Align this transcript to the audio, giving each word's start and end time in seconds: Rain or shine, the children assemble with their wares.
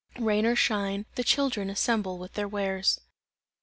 Rain 0.17 0.47
or 0.47 0.55
shine, 0.55 1.05
the 1.13 1.23
children 1.23 1.69
assemble 1.69 2.17
with 2.17 2.33
their 2.33 2.47
wares. 2.47 3.01